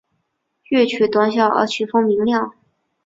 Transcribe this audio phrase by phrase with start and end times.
[0.69, 2.55] 乐曲短小而曲风明亮。